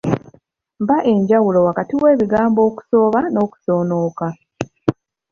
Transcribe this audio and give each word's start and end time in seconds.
Mpa 0.83 0.97
enjawulo 1.11 1.59
wakati 1.67 1.93
w'ebigambo: 2.01 2.59
Okusooba 2.69 3.19
n'okusoonooka. 3.33 4.27